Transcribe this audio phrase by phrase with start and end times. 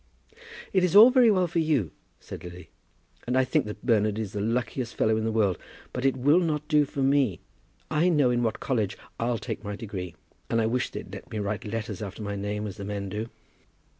[0.73, 2.71] "It is all very well for you," said Lily,
[3.27, 5.59] "and I think that Bernard is the luckiest fellow in the world;
[5.93, 7.39] but it will not do for me.
[7.91, 10.15] I know in what college I'll take my degree,
[10.49, 13.09] and I wish they'd let me write the letters after my name as the men
[13.09, 13.29] do."